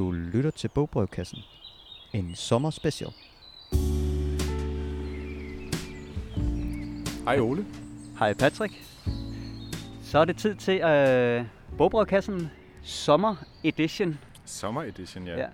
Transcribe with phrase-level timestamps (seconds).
[0.00, 1.38] Du lytter til Bogbrøvkassen.
[2.12, 3.10] En sommerspecial.
[7.24, 7.66] Hej Ole.
[8.18, 8.74] Hej Patrick.
[10.02, 11.44] Så er det tid til øh,
[11.78, 12.50] Bogbrødkassen
[12.82, 14.18] Sommer Edition.
[14.44, 15.36] Sommer edition, ja.
[15.38, 15.46] Ja.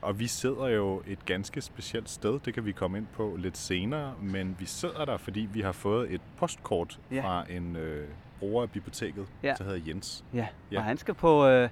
[0.00, 2.40] Og vi sidder jo et ganske specielt sted.
[2.44, 4.14] Det kan vi komme ind på lidt senere.
[4.22, 7.22] Men vi sidder der, fordi vi har fået et postkort Ja.
[7.22, 8.08] fra en øh,
[8.38, 9.54] bruger af biblioteket, ja.
[9.58, 10.24] der hedder Jens.
[10.34, 10.46] Ja.
[10.72, 10.78] Ja.
[10.78, 11.68] Og han skal på, øh,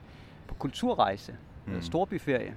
[0.47, 1.37] på kulturrejse,
[1.71, 1.77] mm.
[1.77, 1.83] Mm.
[1.83, 2.55] storbyferie.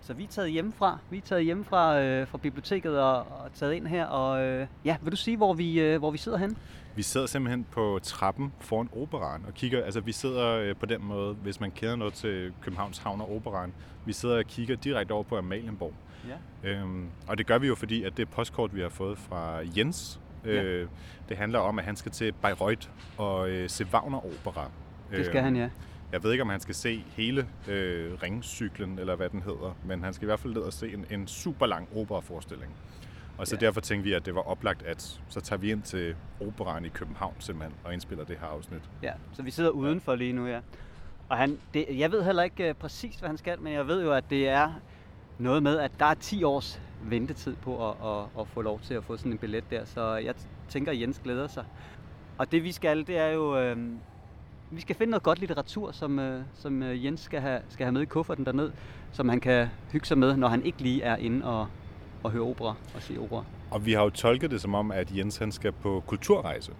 [0.00, 0.98] Så vi er taget hjemmefra.
[1.10, 4.04] Vi er taget hjemmefra øh, fra biblioteket og, og taget ind her.
[4.06, 6.56] Og øh, ja, vil du sige, hvor vi, øh, hvor vi sidder hen?
[6.96, 11.04] Vi sidder simpelthen på trappen foran operan og kigger, altså vi sidder øh, på den
[11.04, 13.72] måde, hvis man kender noget til Københavns Havn og Operan,
[14.06, 15.94] vi sidder og kigger direkte over på Amalienborg.
[16.28, 16.70] Ja.
[16.70, 20.20] Øhm, og det gør vi jo, fordi at det postkort, vi har fået fra Jens,
[20.44, 20.88] øh,
[21.28, 22.88] det handler om, at han skal til Bayreuth
[23.18, 24.70] og øh, se Wagner Opera.
[25.10, 25.68] Det skal han, ja.
[26.12, 30.02] Jeg ved ikke, om han skal se hele øh, ringcyklen, eller hvad den hedder, men
[30.04, 32.72] han skal i hvert fald ned og se en, en super lang operaforestilling.
[33.38, 33.58] Og så Ja.
[33.60, 33.66] ja.
[33.66, 36.88] derfor tænkte vi, at det var oplagt, at så tager vi ind til operaen i
[36.88, 38.82] København simpelthen, og indspiller det her afsnit.
[39.02, 40.60] Ja, så vi sidder udenfor lige nu, ja.
[41.28, 44.02] Og han, det, jeg ved heller ikke uh, præcis, hvad han skal, men jeg ved
[44.02, 44.72] jo, at det er
[45.38, 48.94] noget med, at der er 10 års ventetid på at, at, at få lov til
[48.94, 49.84] at få sådan en billet der.
[49.84, 50.34] Så jeg
[50.68, 51.64] tænker, at Jens glæder sig.
[52.38, 53.58] Og det vi skal, det er jo...
[53.58, 53.76] Øh,
[54.70, 57.92] vi skal finde noget godt litteratur, som, øh, som øh, Jens skal have, skal have
[57.92, 58.70] med i kufferten derned,
[59.12, 61.66] som han kan hygge sig med, når han ikke lige er inde og,
[62.22, 63.44] og høre opera og se opera.
[63.70, 66.72] Og vi har jo tolket det som om, at Jens han skal på kulturrejse.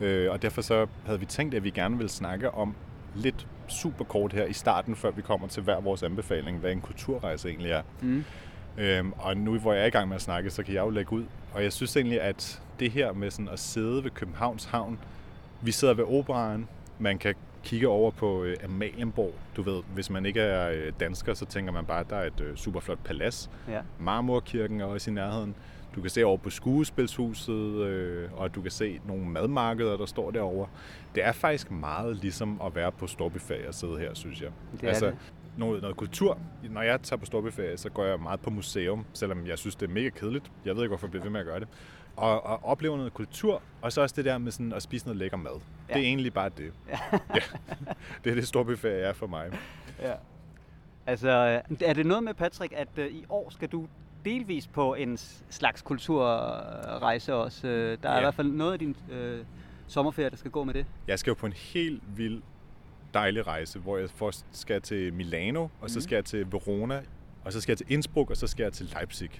[0.00, 2.74] Øh, og derfor så havde vi tænkt, at vi gerne ville snakke om
[3.14, 6.80] lidt super kort her i starten, før vi kommer til hver vores anbefaling, hvad en
[6.80, 7.82] kulturrejse egentlig er.
[8.02, 8.24] Mm.
[8.78, 10.90] Øhm, og nu hvor jeg er i gang med at snakke, så kan jeg jo
[10.90, 11.24] lægge ud.
[11.54, 14.98] Og jeg synes egentlig, at det her med sådan at sidde ved Københavns Havn,
[15.62, 16.68] vi sidder ved operaen,
[16.98, 19.34] man kan kigge over på øh, Amalienborg.
[19.56, 22.26] Du ved, hvis man ikke er øh, dansker, så tænker man bare, at der er
[22.26, 23.50] et øh, super flot palads.
[23.68, 23.80] Ja.
[24.00, 25.54] Marmorkirken er også i nærheden.
[25.94, 30.30] Du kan se over på skuespilshuset, øh, og du kan se nogle madmarkeder, der står
[30.30, 30.68] derovre.
[31.14, 34.50] Det er faktisk meget ligesom at være på storbyferie og sidde her, synes jeg.
[34.80, 35.16] Det er det.
[35.56, 36.38] Noget, noget kultur.
[36.70, 39.88] Når jeg tager på storbyferie, så går jeg meget på museum, selvom jeg synes, det
[39.88, 40.50] er mega kedeligt.
[40.64, 41.68] Jeg ved ikke, hvorfor jeg bliver ved med at gøre det.
[42.18, 45.16] Og, og opleve noget kultur, og så også det der med sådan at spise noget
[45.18, 45.52] lækker mad.
[45.88, 45.94] Ja.
[45.94, 46.72] Det er egentlig bare det.
[46.88, 46.98] Ja.
[47.34, 47.40] ja.
[48.24, 49.50] Det er det storbyferie er for mig.
[50.02, 50.12] Ja.
[51.06, 51.28] Altså,
[51.80, 53.86] er det noget med, Patrick, at øh, i år skal du
[54.24, 55.16] delvis på en
[55.50, 57.68] slags kulturrejse også?
[57.68, 58.18] Øh, der er Ja.
[58.18, 59.44] i hvert fald noget af din øh,
[59.86, 60.86] sommerferie, der skal gå med det.
[61.08, 62.42] Jeg skal jo på en helt vild
[63.14, 66.00] dejlig rejse, hvor jeg først skal til Milano, og så Mhm.
[66.02, 67.02] skal jeg til Verona,
[67.44, 69.30] og så skal jeg til Innsbruck, og så skal jeg til Leipzig,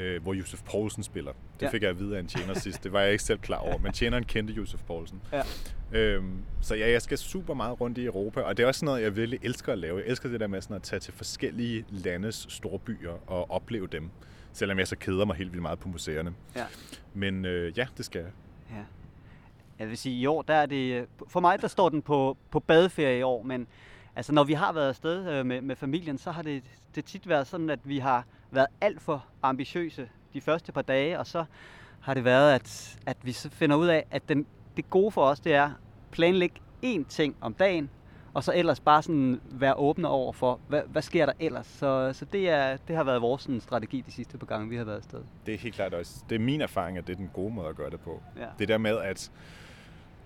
[0.00, 1.32] øh, hvor Josef Poulsen spiller.
[1.60, 1.70] Det Ja.
[1.70, 2.84] fik jeg at vide af en tjener sidst.
[2.84, 5.20] Det var jeg ikke selv klar over, men tjeneren kendte Josef Poulsen.
[5.32, 5.42] Ja.
[5.92, 9.02] Øhm, så ja, jeg skal super meget rundt i Europa, og det er også noget,
[9.02, 9.98] jeg virkelig elsker at lave.
[9.98, 13.86] Jeg elsker det der med sådan at tage til forskellige landes store byer og opleve
[13.86, 14.10] dem,
[14.52, 16.34] selvom jeg så keder mig helt vildt meget på museerne.
[16.56, 16.64] Ja.
[17.14, 18.30] Men øh, ja, det skal jeg.
[18.70, 18.82] Ja.
[19.78, 21.06] Jeg vil sige, i år, der er det...
[21.28, 23.66] For mig, der står den på, på badeferie i år, men
[24.16, 26.62] altså, når vi har været afsted øh, med, med familien, så har det,
[26.94, 31.18] det tit været sådan, at vi har været alt for ambitiøse de første par dage,
[31.18, 31.44] og så
[32.00, 35.24] har det været, at, at vi så finder ud af, at den, det gode for
[35.24, 35.70] os, det er
[36.10, 37.90] planlægge én ting om dagen,
[38.34, 41.66] og så ellers bare sådan være åbne over for, hvad, hvad sker der ellers?
[41.66, 44.76] Så, så det, er, det har været vores sådan, strategi de sidste par gange, vi
[44.76, 45.22] har været afsted.
[45.46, 47.68] Det er helt klart også, det er min erfaring, at det er den gode måde
[47.68, 48.22] at gøre det på.
[48.36, 48.46] Ja.
[48.58, 49.30] Det der med, at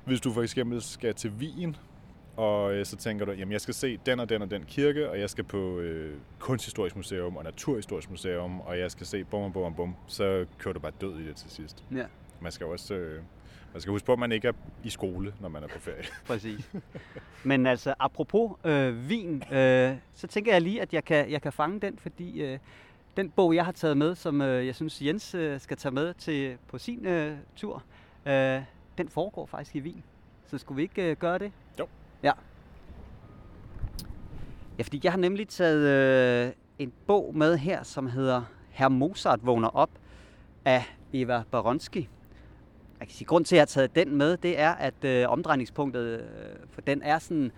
[0.05, 1.77] hvis du for eksempel skal til Wien,
[2.37, 5.11] og øh, så tænker du, jamen jeg skal se den og den og den kirke,
[5.11, 9.43] og jeg skal på øh, kunsthistorisk museum og naturhistorisk museum, og jeg skal se bum
[9.43, 11.85] og bum og bum, så kører du bare død i det til sidst.
[11.95, 12.05] Ja,
[12.41, 13.23] Man skal også øh,
[13.75, 14.53] man skal huske på, at man ikke er
[14.85, 16.05] i skole, når man er på ferie.
[16.27, 16.71] præcis.
[17.45, 21.53] Men altså, apropos øh, vin, øh, så tænker jeg lige, at jeg kan, jeg kan
[21.53, 22.59] fange den, fordi øh,
[23.17, 26.15] den bog, jeg har taget med, som øh, jeg synes, Jens øh, skal tage med
[26.15, 27.83] til på sin øh, tur,
[28.27, 28.63] øh,
[28.99, 30.05] den foregår faktisk i Wien.
[30.47, 31.53] Så skulle vi ikke øh, gøre det?
[31.79, 31.87] Jo.
[32.23, 32.33] Ja.
[34.79, 35.89] Ja, fordi jeg har nemlig taget
[36.47, 39.91] øh, en bog med her, som hedder Herr Mozart vågner op
[40.65, 42.09] af Eva Baronski.
[43.01, 45.29] Jeg kan sige, grund til, at jeg har taget den med, det er, at øh,
[45.29, 47.53] omdrejningspunktet øh, for den er sådan,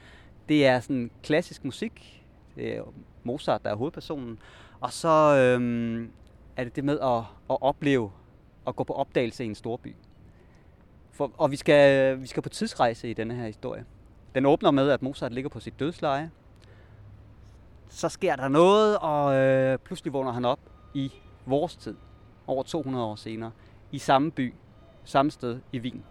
[0.48, 2.24] det er sådan klassisk musik.
[2.56, 2.82] Det er
[3.24, 4.38] Mozart, der er hovedpersonen.
[4.80, 6.08] Og så øh,
[6.56, 7.18] er det det med at,
[7.50, 8.10] at opleve
[8.64, 9.94] og gå på opdagelse i en storby.
[11.12, 13.84] For, og vi skal, øh, vi skal på tidsrejse i denne her historie.
[14.36, 16.30] Den åbner med, at Mozart ligger på sit dødsleje.
[17.88, 20.58] Så sker der noget, og øh, pludselig vågner han op
[20.94, 21.12] i
[21.46, 21.94] vores tid,
[22.46, 23.50] over 200 år senere,
[23.92, 24.54] i samme by,
[25.04, 26.04] samme sted i Wien.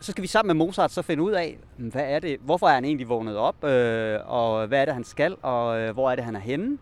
[0.00, 2.74] så skal vi sammen med Mozart så finde ud af, hvad er det, hvorfor er
[2.74, 6.16] han egentlig vågnet op, øh, og hvad er det, han skal, og øh, hvor er
[6.16, 6.78] det, han er henne.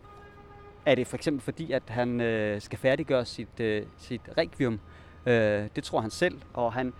[0.86, 4.80] Er det for eksempel fordi, at han øh, skal færdiggøre sit, øh, sit requiem?
[5.26, 6.92] Øh, det tror han selv, og han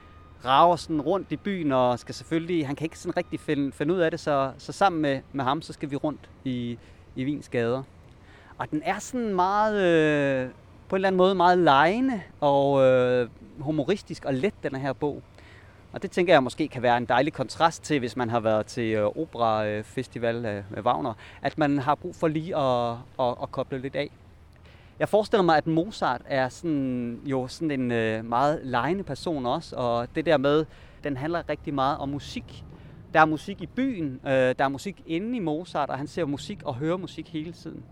[0.45, 3.95] rager sådan rundt i byen, og skal selvfølgelig, han kan ikke sådan rigtig finde, finde
[3.95, 6.79] ud af det, så, så sammen med, med ham, så skal vi rundt i,
[7.17, 7.83] i Vins gader.
[8.59, 10.49] Og den er sådan meget, øh,
[10.89, 15.23] på en eller anden måde meget lejende og øh, humoristisk og let, den her bog.
[15.93, 18.67] Og det tænker jeg måske kan være en dejlig kontrast til, hvis man har været
[18.67, 23.51] til øh, operafestival øh, med Wagner, at man har brug for lige at, at, at
[23.51, 24.11] koble lidt af.
[24.99, 29.77] Jeg forestiller mig, at Mozart er sådan, jo sådan en øh, meget lejende person også,
[29.77, 30.65] og det der med,
[31.05, 32.65] den handler rigtig meget om musik.
[33.15, 36.25] Der er musik i byen, øh, der er musik inde i Mozart, og han ser
[36.25, 37.85] musik og hører musik hele tiden.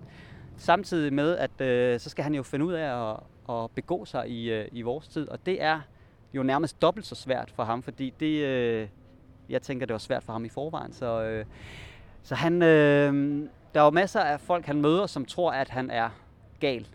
[0.57, 3.21] Samtidig med, at øh, så skal han jo finde ud af at,
[3.55, 5.81] at begå sig i, øh, i vores tid, og det er
[6.35, 8.89] jo nærmest dobbelt så svært for ham, fordi det, øh,
[9.49, 10.93] jeg tænker, det var svært for ham i forvejen.
[10.93, 11.45] Så, øh,
[12.23, 13.43] så han, øh,
[13.75, 16.09] der er jo masser af folk, han møder, som tror, at han er
[16.63, 16.87] gal.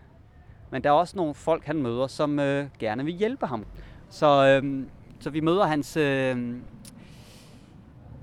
[0.71, 3.65] Men der er også nogle folk, han møder, som øh, gerne vil hjælpe ham.
[4.09, 4.87] Så, øh,
[5.19, 6.55] så vi møder hans øh,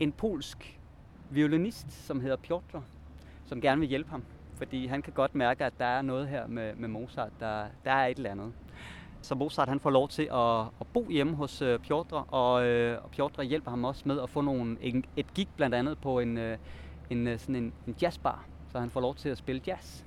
[0.01, 0.79] en polsk
[1.31, 2.77] violinist, som hedder Piotr,
[3.47, 4.23] som gerne vil hjælpe ham.
[4.55, 7.91] Fordi han kan godt mærke, at der er noget her med, med Mozart, der, der
[7.91, 8.53] er et eller andet.
[9.23, 13.05] Så Mozart han får lov til at, at bo hjemme hos øh, Piotr, og, øh,
[13.05, 16.19] og Piotr hjælper ham også med at få nogle, en, et gig blandt andet på
[16.21, 16.59] en, øh,
[17.11, 20.05] en, øh, sådan en, en jazzbar, så han får lov til at spille jazz.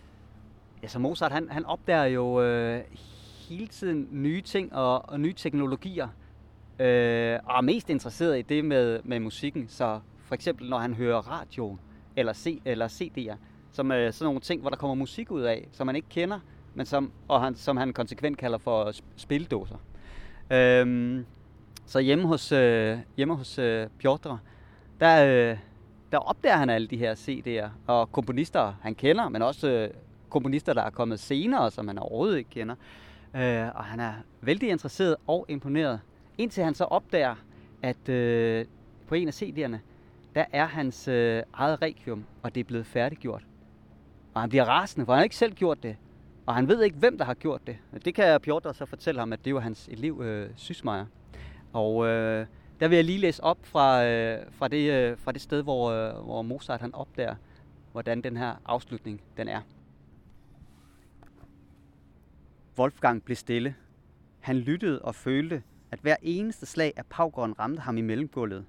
[0.83, 2.83] Ja, så Mozart han, han opdager jo øh,
[3.50, 6.07] hele tiden nye ting og, og nye teknologier,
[6.79, 9.68] øh, og er mest interesseret i det med, med musikken.
[9.68, 11.77] Så for eksempel når han hører radio
[12.15, 13.35] eller, C, eller CD'er,
[13.71, 16.39] som er sådan nogle ting, hvor der kommer musik ud af, som man ikke kender,
[16.74, 19.77] men som, og han, som han konsekvent kalder for spildåser.
[20.51, 21.25] Øhm,
[21.85, 24.33] så hjemme hos, øh, hjemme hos øh, Piotr,
[25.00, 25.57] der, øh,
[26.12, 29.89] der opdager han alle de her CD'er, og komponister han kender, men også øh,
[30.29, 32.75] komponister, der er kommet senere, som han overhovedet ikke kender.
[33.35, 36.00] Øh, og han er vældig interesseret og imponeret,
[36.38, 37.35] indtil han så opdager,
[37.81, 38.65] at øh,
[39.07, 39.77] på en af CD'erne,
[40.35, 43.44] der er hans øh, eget requiem, og det er blevet færdiggjort.
[44.33, 45.95] Og han bliver rasende, for han har ikke selv gjort det.
[46.45, 47.77] Og han ved ikke, hvem der har gjort det.
[48.06, 51.06] Det kan Piotr så fortælle ham, at det var hans elev, øh, Sysmeier.
[51.74, 52.45] Og øh,
[52.79, 55.91] der vil jeg lige læse op fra, øh, fra, det, øh, fra det sted, hvor,
[55.91, 57.35] øh, hvor Mozart han opdager,
[57.91, 59.62] hvordan den her afslutning den er.
[62.77, 63.75] Wolfgang blev stille.
[64.39, 68.65] Han lyttede og følte, at hver eneste slag af pavgården ramte ham i mellemgulvet.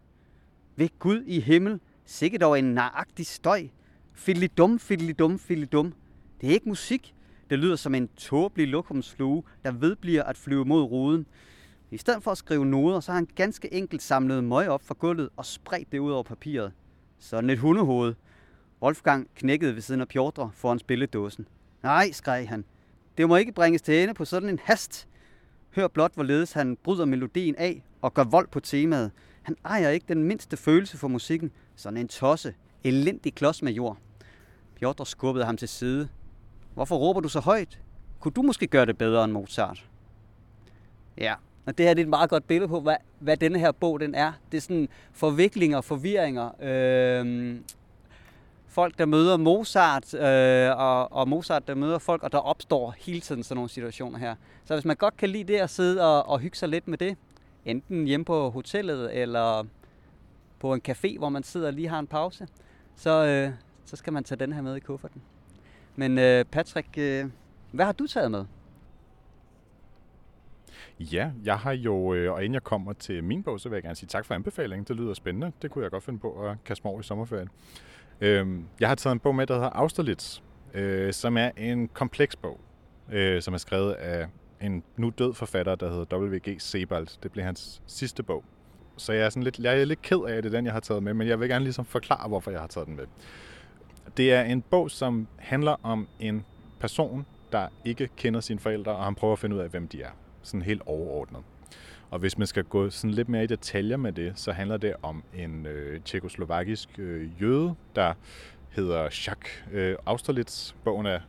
[0.76, 3.69] Ved Gud i himmel, sikkert dog en naragtig støj.
[4.12, 5.93] Fiddly-dum, fiddly-dum, fiddly-dum.
[6.40, 7.14] Det er ikke musik.
[7.50, 11.26] Det lyder som en tåbelig lokumsflue, der vedbliver at flyve mod ruden.
[11.90, 14.94] I stedet for at skrive noder, så har han ganske enkelt samlet møg op fra
[14.99, 16.72] gulvet og spredt det ud over papiret.
[17.19, 18.14] Sådan et hundehoved.
[18.82, 21.49] Wolfgang knækkede ved siden af Piotr foran spilledåsen.
[21.82, 22.64] Nej, skreg han.
[23.19, 25.09] Det må ikke bringes til ende på sådan en hast.
[25.75, 29.11] Hør blot, hvorledes han bryder melodien af og gør vold på temaet.
[29.43, 31.50] Han ejer ikke den mindste følelse for musikken.
[31.76, 32.55] Sådan en tosse.
[32.85, 33.99] Elendig klods med jord.
[34.75, 36.09] Piotr skubbede ham til side.
[36.75, 37.81] Hvorfor råber du så højt?
[38.20, 39.85] Kunne du måske gøre det bedre end Mozart?
[41.17, 41.35] Ja,
[41.67, 44.00] og det her det er et meget godt billede på, hvad, hvad denne her bog
[44.00, 44.32] den er.
[44.53, 46.62] Det er sådan forviklinger, forvirringer.
[46.62, 47.56] Øh,
[48.69, 53.20] folk, der møder Mozart, øh, og, og Mozart, der møder folk, og der opstår hele
[53.20, 54.34] tiden sådan nogle situationer her.
[54.65, 56.98] Så hvis man godt kan lide det at sidde og, og hygge sig lidt med
[56.98, 57.17] det,
[57.65, 59.67] enten hjemme på hotellet, eller
[60.58, 62.48] på en café, hvor man sidder og lige har en pause,
[62.96, 63.53] så, øh,
[63.84, 65.22] så skal man tage den her med i kufferten.
[65.96, 67.27] Men øh, Patrick, øh,
[67.72, 68.44] hvad har du taget med?
[71.01, 73.82] Ja, jeg har jo, øh, og inden jeg kommer til min bog, så vil jeg
[73.82, 74.84] gerne sige tak for anbefalingen.
[74.84, 75.53] Det lyder spændende.
[75.63, 77.48] Det kunne jeg godt finde på at kaste mig over i sommerferien.
[78.20, 80.41] Øhm, jeg har taget en bog med, der hedder Austerlitz,
[80.75, 82.60] øh, som er en kompleks bog,
[83.13, 84.27] øh, som er skrevet af
[84.60, 86.56] en nu død forfatter, der hedder W.G.
[86.60, 87.08] Sebald.
[87.22, 88.44] Det blev hans sidste bog.
[88.96, 90.72] Så jeg er, sådan lidt, jeg er lidt ked af, at det er den, jeg
[90.72, 93.05] har taget med, men jeg vil gerne ligesom forklare, hvorfor jeg har taget den med.
[94.17, 96.44] Det er en bog, som handler om en
[96.81, 100.03] person, der ikke kender sine forældre, og han prøver at finde ud af, hvem de
[100.03, 100.10] er.
[100.43, 101.43] Sådan helt overordnet.
[102.10, 104.94] Og hvis man skal gå sådan lidt mere i detaljer med det, så handler det
[105.03, 108.15] om en øh, tjekoslovakisk øh, jøde, der
[108.70, 110.74] hedder Jacques øh, Austerlitz.
[110.84, 111.20] Bogen er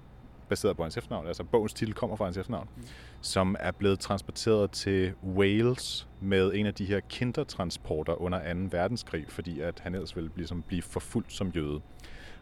[0.50, 2.84] baseret på hans efternavn, altså bogens titel kommer fra hans efternavn, mm.
[3.22, 8.60] som er blevet transporteret til Wales med en af de her kindertransporter under 2.
[8.72, 11.82] verdenskrig, fordi at han ellers ville ligesom blive forfulgt som jøde.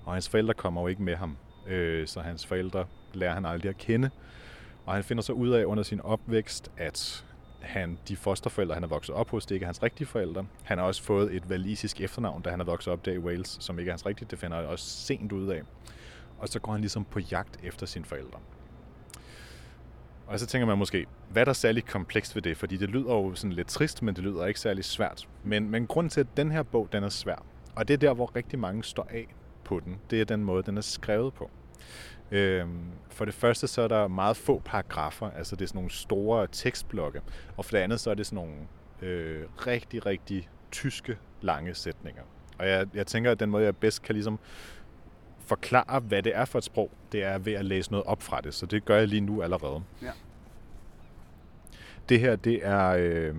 [0.06, 3.70] Og hans forældre kommer jo ikke med ham, øh, så hans forældre lærer han aldrig
[3.70, 4.10] at kende.
[4.86, 7.26] Og han finder så ud af under sin opvækst, at
[7.62, 10.46] han, de fosterforældre, han er vokset op hos, det er ikke hans rigtige forældre.
[10.64, 13.58] Han har også fået et valisisk efternavn, da han er vokset op der i Wales,
[13.60, 14.28] som ikke er hans rigtige.
[14.32, 15.62] Det finder han også sent ud af.
[16.40, 18.40] Og så går han ligesom på jagt efter sine forældre.
[20.28, 22.58] Og så tænker man måske, hvad er der særlig komplekst ved det?
[22.58, 25.28] Fordi det lyder jo sådan lidt trist, men det lyder ikke særlig svært.
[25.44, 27.46] Men, men grunden til, at den her bog den er svær,
[27.76, 29.28] og det er der, hvor rigtig mange står af
[29.64, 31.50] på den, det er den måde, den er skrevet på.
[32.32, 35.92] Øhm, for det første så er der meget få paragrafer, altså det er sådan nogle
[35.92, 37.22] store tekstblokke,
[37.58, 38.54] og for det andet så er det sådan nogle
[39.02, 42.24] øh, rigtig, rigtig tyske lange sætninger.
[42.60, 44.40] Og jeg, jeg tænker, at den måde, jeg bedst kan ligesom
[45.40, 48.42] forklare, hvad det er for et sprog, det er ved at læse noget op fra
[48.42, 48.54] det.
[48.54, 49.84] Så det gør jeg lige nu allerede.
[50.02, 50.12] Ja.
[52.10, 53.36] Det her, det er øh,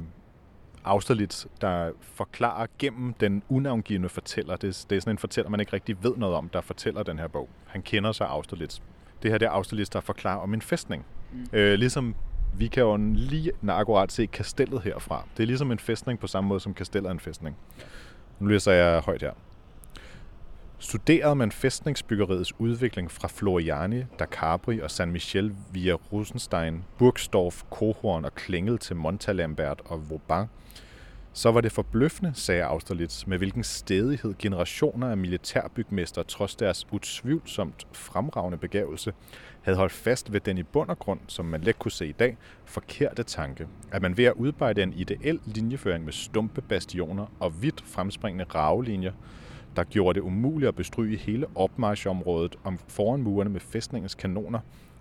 [0.85, 4.57] Austerlitz, der forklarer gennem den unavngivende fortæller.
[4.57, 7.19] Det, det er sådan en fortæller, man ikke rigtig ved noget om, der fortæller den
[7.19, 7.49] her bog.
[7.67, 8.81] Han kender sig Austerlitz.
[9.23, 11.05] Det her det er Austerlitz, der forklarer om en fæstning.
[11.33, 11.47] Mm.
[11.53, 12.15] Øh, ligesom
[12.59, 15.25] vi kan jo lige akkurat se kastellet herfra.
[15.37, 17.57] Det er ligesom en fæstning på samme måde som kastellet er en fæstning.
[18.39, 19.33] Nu læser jeg højt her.
[20.89, 28.25] Studerede man fæstningsbyggeriets udvikling fra Floriani, da Capri og San Michel via Rosenstein, Burgsdorf, Kohorn
[28.25, 30.47] og Klingel til Montalembert og Vauban,
[31.33, 37.87] så var det forbløffende, sagde Austerlitz, med hvilken stedighed generationer af militærbygmester trods deres utvivlsomt
[37.93, 39.13] fremragende begævelse
[39.63, 42.13] havde holdt fast ved den i bund og grund, som man let kunne se i
[42.13, 47.63] dag, forkerte tanke, at man ved at udarbejde en ideel linjeføring med stumpe bastioner og
[47.63, 49.13] vidt fremspringende ravelinjer,
[49.79, 54.61] der gjorde det umuligt at bestryge hele opmarchområdet om foran murene med fæstningens kanoner,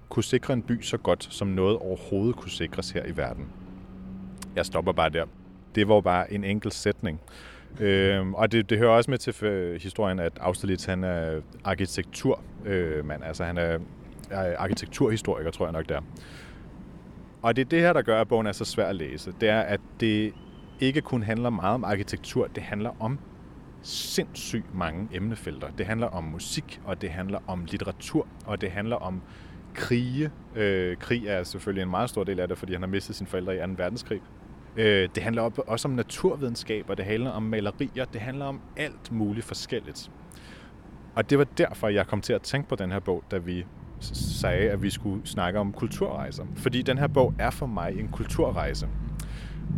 [0.10, 3.46] kunne sikre en by så godt, som noget overhovedet kunne sikres her i verden.
[4.56, 5.26] Jeg stopper bare der.
[5.76, 7.20] Det var bare en enkelt sætning.
[7.80, 13.22] Øhm, og det, det hører også med til historien, at Austerlitz han er arkitekturmand.
[13.22, 13.80] Øh, altså han er,
[14.30, 16.02] er arkitekturhistoriker, tror jeg nok der.
[17.42, 19.34] Og det er det her, der gør, at bogen er så svær at læse.
[19.42, 20.34] Det er, at det
[20.80, 23.20] ikke kun handler meget om arkitektur, det handler om
[23.88, 25.68] sindssygt mange emnefelter.
[25.78, 29.22] Det handler om musik, og det handler om litteratur, og det handler om
[29.74, 30.32] krige.
[30.56, 33.28] Øh, krig er selvfølgelig en meget stor del af det, fordi han har mistet sine
[33.28, 33.64] forældre i 2.
[33.78, 34.22] verdenskrig.
[34.78, 38.06] Øh, det handler også om naturvidenskab, og det handler om malerier.
[38.06, 40.12] Det handler om alt muligt forskelligt.
[41.16, 43.66] Og det var derfor, jeg kom til at tænke på den her bog, da vi
[44.00, 46.46] sagde, at vi skulle snakke om kulturrejser.
[46.56, 48.88] Fordi den her bog er for mig en kulturrejse.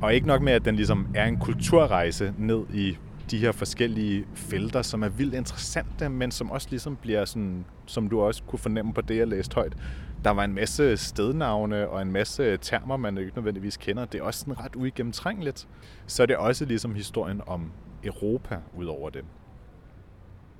[0.01, 2.97] Og ikke nok med, at den ligesom er en kulturrejse ned i
[3.31, 8.09] de her forskellige felter, som er vildt interessante, men som også ligesom bliver sådan, som
[8.09, 9.77] du også kunne fornemme på det, jeg læste højt.
[10.23, 14.05] Der var en masse stednavne og en masse termer, man ikke nødvendigvis kender.
[14.05, 15.67] Det er også sådan ret uigennemtrængeligt.
[16.07, 17.71] Så er det også ligesom historien om
[18.03, 19.25] Europa ud over det.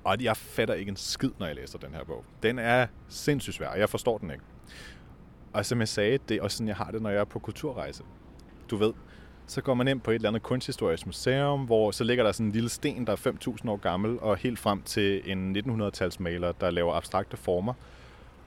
[0.04, 2.26] Og jeg fatter ikke en skid, når jeg læser den her bog.
[2.44, 4.44] Den er sindssygt svær, og jeg forstår den ikke.
[5.54, 7.40] Og som jeg sagde, det er også sådan, jeg har det, når jeg er på
[7.40, 8.04] kulturrejse.
[8.70, 8.94] Du ved,
[9.50, 12.46] så går man ind på et eller andet kunsthistorisk museum, hvor så ligger der sådan
[12.46, 16.72] en lille sten, der er 5.000 år gammel, og helt frem til en 1900-talsmaler, der
[16.72, 17.74] laver abstrakte former.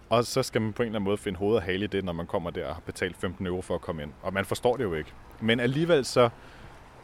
[0.09, 2.05] Og så skal man på en eller anden måde finde hoved og hale i det,
[2.05, 4.11] når man kommer der og har betalt 15 euro for at komme ind.
[4.23, 5.13] Og man forstår det jo ikke.
[5.41, 6.29] Men alligevel så,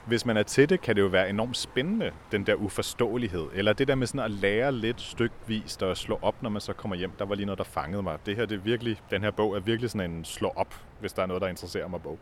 [0.06, 3.46] hvis man er til det, kan det jo være enormt spændende, den der uforståelighed.
[3.54, 6.72] Eller det der med sådan at lære lidt stykvist og slå op, når man så
[6.72, 7.10] kommer hjem.
[7.18, 8.18] Der var lige noget, der fangede mig.
[8.26, 11.12] Det her, det er virkelig, den her bog er virkelig sådan en slå op, hvis
[11.12, 12.18] der er noget, der interesserer mig bog.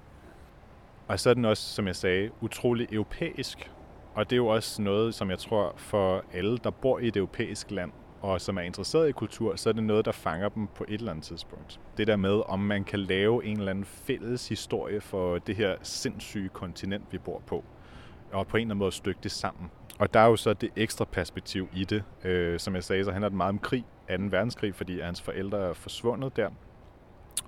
[1.09, 3.71] Og så er den også, som jeg sagde, utrolig europæisk.
[4.15, 7.17] Og det er jo også noget, som jeg tror for alle, der bor i et
[7.17, 10.67] europæisk land, og som er interesseret i kultur, så er det noget, der fanger dem
[10.75, 11.81] på et eller andet tidspunkt.
[11.97, 15.77] Det der med, om man kan lave en eller anden fælles historie for det her
[15.83, 17.65] sindssyge kontinent, vi bor på,
[18.33, 19.71] og på en eller anden måde stykke det sammen.
[19.99, 22.03] Og der er jo så det ekstra perspektiv i det.
[22.25, 24.15] Øh, som jeg sagde, så handler det meget om krig, 2.
[24.31, 26.51] verdenskrig, fordi hans forældre er forsvundet der.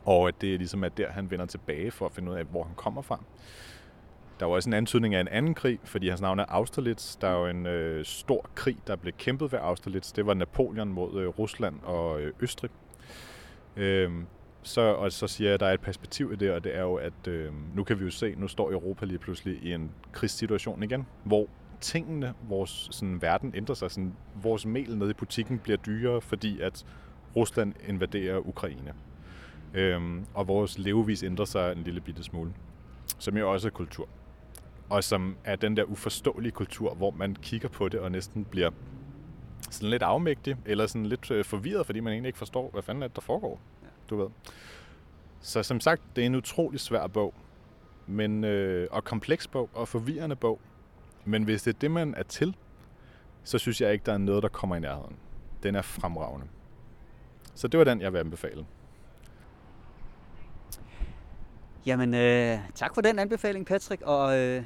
[0.08, 2.64] Og at det ligesom er der, han vender tilbage for at finde ud af, hvor
[2.64, 3.20] han kommer fra.
[4.40, 7.16] Der var også en antydning af en anden krig, fordi hans navn er Austerlitz.
[7.16, 10.12] Der er jo en øh, stor krig, der blev kæmpet ved Austerlitz.
[10.12, 12.70] Det var Napoleon mod øh, Rusland og øh, Østrig.
[13.76, 14.26] Øhm,
[14.62, 16.82] så, og så siger jeg, at der er et perspektiv i det, og det er
[16.82, 19.90] jo, at øh, nu kan vi jo se, nu står Europa lige pludselig i en
[20.12, 21.46] krigssituation igen, hvor
[21.80, 23.90] tingene, vores sådan, verden ændrer sig.
[23.90, 26.86] Sådan, vores mel nede i butikken bliver dyrere, fordi at
[27.36, 28.94] Rusland invaderer Ukraine.
[29.74, 32.52] Øhm, og vores levevis ændrer sig en lille bitte smule.
[33.18, 34.08] Som jo også er kultur.
[34.88, 38.70] Og som er den der uforståelige kultur, hvor man kigger på det og næsten bliver
[39.70, 43.02] sådan lidt afmægtig, eller sådan lidt øh, forvirret, fordi man egentlig ikke forstår, hvad fanden
[43.02, 43.60] er det, der foregår.
[44.10, 44.28] Du ved.
[45.40, 47.34] Så som sagt, det er en utrolig svær bog,
[48.06, 50.60] men, øh, og kompleks bog, og forvirrende bog.
[51.24, 52.56] Men hvis det er det, man er til,
[53.44, 55.16] så synes jeg ikke, der er noget, der kommer i nærheden.
[55.62, 56.46] Den er fremragende.
[57.54, 58.66] Så det var den, jeg vil anbefale.
[61.88, 64.02] Jamen, øh, tak for den anbefaling, Patrick.
[64.02, 64.62] Og øh,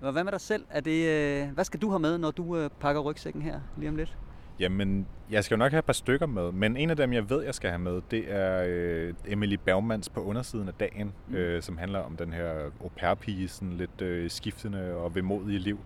[0.00, 0.64] hvad med dig selv?
[0.70, 3.88] Er det, øh, hvad skal du have med, når du øh, pakker rygsækken her lige
[3.88, 4.16] om lidt?
[4.60, 7.30] Jamen, jeg skal jo nok have et par stykker med, men en af dem, jeg
[7.30, 11.34] ved, jeg skal have med, det er øh, Emily Bergmans på undersiden af dagen, mm.
[11.34, 12.50] øh, som handler om den her
[12.82, 15.78] au pair-pige, sådan lidt øh, skiftende og vemodige liv.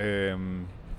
[0.00, 0.38] Øh,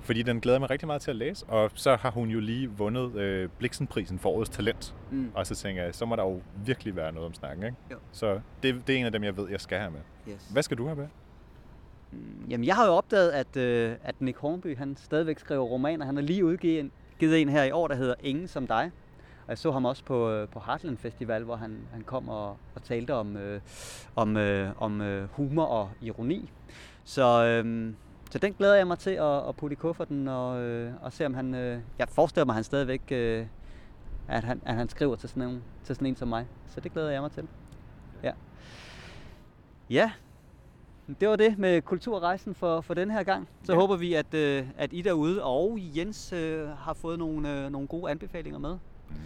[0.06, 2.70] fordi den glæder mig rigtig meget til at læse, og så har hun jo lige
[2.70, 4.94] vundet øh, Bliksenprisen for årets talent.
[5.10, 5.30] Mm.
[5.34, 7.76] Og så tænker jeg, så må der jo virkelig være noget om snakken, ikke?
[7.90, 7.96] Jo.
[8.12, 10.00] Så det, det er en af dem, jeg ved, jeg skal have med.
[10.28, 10.48] Yes.
[10.52, 11.06] Hvad skal du have med?
[12.12, 16.06] Mm, jamen, jeg har jo opdaget, at, øh, at Nick Hornby, han stadigvæk skriver romaner.
[16.06, 18.90] Han har lige udgivet en, givet en her i år, der hedder Ingen som dig.
[19.46, 22.48] Og jeg så ham også på, øh, på Heartland Festival, hvor han, han kom og,
[22.74, 23.60] og talte om, øh,
[24.16, 26.50] om, øh, om øh, humor og ironi.
[27.04, 27.92] Så, øh,
[28.30, 31.26] så den glæder jeg mig til at, at putte i kufferten og, øh, og se,
[31.26, 31.54] om han...
[31.54, 33.46] Øh, jeg forestiller mig, at han stadigvæk øh,
[34.28, 36.46] at han, at han skriver til sådan, en, til sådan en som mig.
[36.66, 37.48] Så det glæder jeg mig til.
[38.22, 38.32] Ja.
[39.90, 40.10] Ja,
[41.20, 43.48] det var det med kulturrejsen for, for den her gang.
[43.62, 43.78] Så ja.
[43.78, 47.88] håber vi, at, øh, at I derude og Jens øh, har fået nogle, øh, nogle
[47.88, 48.78] gode anbefalinger med.
[49.08, 49.16] Mm.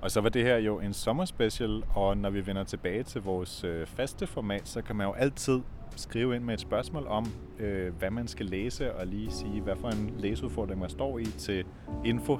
[0.00, 3.64] Og så var det her jo en sommerspecial, og når vi vender tilbage til vores
[3.64, 5.60] øh, faste format, så kan man jo altid
[5.96, 7.26] skrive ind med et spørgsmål om,
[7.58, 11.24] øh, hvad man skal læse, og lige sige, hvad for en læseudfordring man står i
[11.24, 11.64] til
[12.04, 12.38] info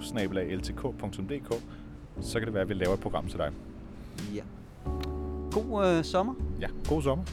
[2.20, 3.52] Så kan det være, at vi laver et program til dig.
[4.34, 4.42] Ja.
[5.50, 6.34] God øh, sommer.
[6.60, 7.24] Ja, god sommer.